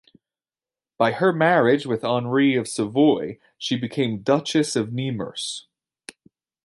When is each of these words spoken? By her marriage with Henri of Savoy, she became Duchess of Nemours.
By 0.97 1.11
her 1.11 1.31
marriage 1.31 1.85
with 1.85 2.03
Henri 2.03 2.55
of 2.55 2.67
Savoy, 2.67 3.37
she 3.59 3.77
became 3.77 4.23
Duchess 4.23 4.75
of 4.75 4.91
Nemours. 4.91 5.67